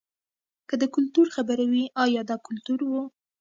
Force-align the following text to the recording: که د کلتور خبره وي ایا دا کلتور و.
که 0.67 0.75
د 0.81 0.83
کلتور 0.95 1.27
خبره 1.35 1.65
وي 1.71 1.83
ایا 2.03 2.21
دا 2.29 2.35
کلتور 2.47 2.79
و. 2.85 2.91